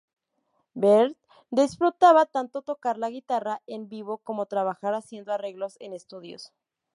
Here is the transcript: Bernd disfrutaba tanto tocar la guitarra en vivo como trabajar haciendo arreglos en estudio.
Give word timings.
Bernd 0.73 1.15
disfrutaba 1.51 2.25
tanto 2.25 2.63
tocar 2.63 2.97
la 2.97 3.11
guitarra 3.11 3.61
en 3.67 3.87
vivo 3.87 4.17
como 4.17 4.47
trabajar 4.47 4.95
haciendo 4.95 5.31
arreglos 5.31 5.75
en 5.79 5.93
estudio. 5.93 6.39